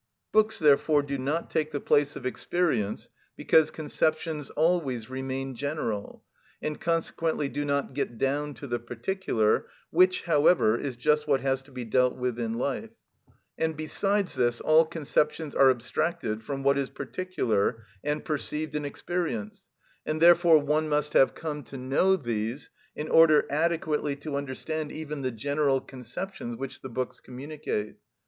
Books 0.31 0.57
therefore 0.57 1.03
do 1.03 1.19
not 1.19 1.51
take 1.51 1.69
the 1.69 1.79
place 1.79 2.15
of 2.15 2.25
experience, 2.25 3.07
because 3.35 3.69
conceptions 3.69 4.49
always 4.49 5.11
remain 5.11 5.53
general, 5.53 6.23
and 6.59 6.81
consequently 6.81 7.47
do 7.47 7.63
not 7.63 7.93
get 7.93 8.17
down 8.17 8.55
to 8.55 8.65
the 8.65 8.79
particular, 8.79 9.67
which, 9.91 10.23
however, 10.23 10.75
is 10.75 10.95
just 10.95 11.27
what 11.27 11.41
has 11.41 11.61
to 11.61 11.71
be 11.71 11.85
dealt 11.85 12.15
with 12.17 12.39
in 12.39 12.55
life; 12.57 12.89
and, 13.59 13.77
besides 13.77 14.33
this, 14.33 14.59
all 14.59 14.85
conceptions 14.87 15.53
are 15.53 15.69
abstracted 15.69 16.41
from 16.41 16.63
what 16.63 16.79
is 16.79 16.89
particular 16.89 17.83
and 18.03 18.25
perceived 18.25 18.73
in 18.73 18.83
experience, 18.85 19.67
and 20.03 20.19
therefore 20.19 20.57
one 20.57 20.89
must 20.89 21.13
have 21.13 21.35
come 21.35 21.61
to 21.65 21.77
know 21.77 22.15
these 22.15 22.71
in 22.95 23.07
order 23.07 23.45
adequately 23.51 24.15
to 24.15 24.35
understand 24.35 24.91
even 24.91 25.21
the 25.21 25.29
general 25.29 25.79
conceptions 25.79 26.55
which 26.55 26.81
the 26.81 26.89
books 26.89 27.19
communicate. 27.19 27.97